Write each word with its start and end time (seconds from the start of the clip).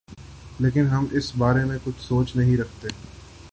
لیکن 0.59 0.87
ہم 0.87 1.05
اس 1.11 1.31
بارے 1.37 1.63
کچھ 1.83 2.01
سوچ 2.01 2.35
نہیں 2.35 2.57
رکھتے۔ 2.57 2.87